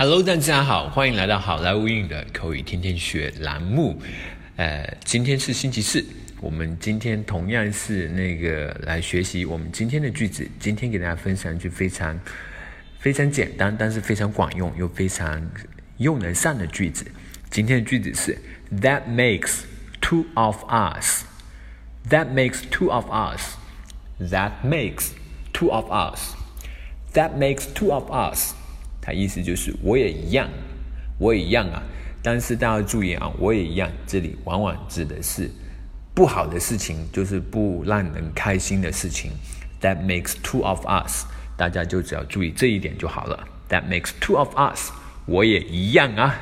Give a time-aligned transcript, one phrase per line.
[0.00, 4.00] Hello，大家好，欢迎来到好莱坞英语的口语天天学栏目。
[4.54, 6.06] 呃，今天是星期四，
[6.40, 10.48] 我们今天同样是那个来学习我们今天的句子。
[10.60, 12.16] 今天给大家分享一句非常
[13.00, 15.44] 非常简单，但是非常管用又非常
[15.96, 17.04] 用得上的句子。
[17.50, 18.38] 今天的句子是
[18.80, 19.62] That makes
[20.00, 21.24] two of us.
[22.08, 23.56] That makes two of us.
[24.20, 25.08] That makes
[25.52, 26.36] two of us.
[27.14, 28.54] That makes two of us.
[29.08, 30.46] 它意思就是我也一样，
[31.16, 31.82] 我也一样啊。
[32.22, 35.50] 但是大家注意啊，我也一样，这里往往指的是
[36.12, 39.30] 不好的事情，就是不让人开心的事情。
[39.80, 41.24] That makes two of us，
[41.56, 43.48] 大家就只要注意这一点就好了。
[43.70, 44.90] That makes two of us，
[45.24, 46.34] 我也一样啊。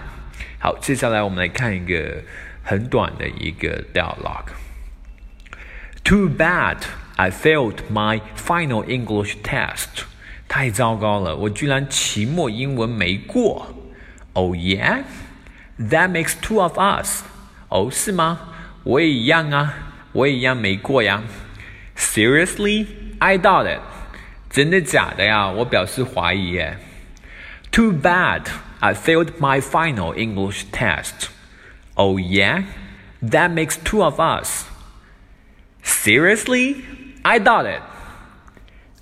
[0.59, 2.21] 好，接下来我们来看一个
[2.65, 4.51] 很短的一个 dialogue。
[6.03, 6.79] Too bad
[7.15, 10.03] I failed my final English test.
[10.56, 13.76] 太糟糕了，我居然期末英文没过。
[14.34, 15.04] Oh yeah,
[15.80, 17.24] that makes two of us.
[17.70, 18.40] 哦，是吗？
[18.84, 19.74] 我也一样啊，
[20.12, 21.24] 我也一样没过呀。
[21.98, 22.88] Seriously,
[23.20, 23.82] I doubt it.
[24.50, 25.50] 真的假的呀？
[25.50, 26.78] 我表示怀疑耶。
[27.72, 28.48] Too bad,
[28.80, 31.30] I failed my final English test.
[31.94, 32.64] Oh yeah,
[33.22, 34.66] that makes two of us.
[35.84, 36.84] Seriously,
[37.22, 37.82] I doubt it.